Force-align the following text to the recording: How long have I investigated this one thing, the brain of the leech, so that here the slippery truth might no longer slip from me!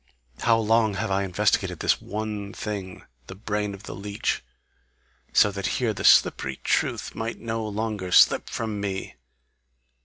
How 0.39 0.57
long 0.57 0.95
have 0.95 1.11
I 1.11 1.21
investigated 1.21 1.77
this 1.79 2.01
one 2.01 2.53
thing, 2.53 3.05
the 3.27 3.35
brain 3.35 3.75
of 3.75 3.83
the 3.83 3.93
leech, 3.93 4.43
so 5.31 5.51
that 5.51 5.67
here 5.77 5.93
the 5.93 6.03
slippery 6.03 6.55
truth 6.63 7.13
might 7.13 7.39
no 7.39 7.67
longer 7.67 8.11
slip 8.11 8.49
from 8.49 8.81
me! 8.81 9.13